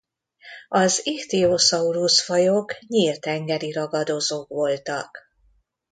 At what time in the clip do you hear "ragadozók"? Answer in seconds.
3.71-4.47